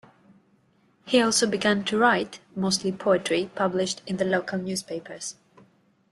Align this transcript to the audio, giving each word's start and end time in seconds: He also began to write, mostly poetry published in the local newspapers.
He 1.05 1.21
also 1.21 1.45
began 1.45 1.83
to 1.83 1.95
write, 1.95 2.39
mostly 2.55 2.91
poetry 2.91 3.51
published 3.53 4.01
in 4.07 4.17
the 4.17 4.25
local 4.25 4.57
newspapers. 4.57 5.35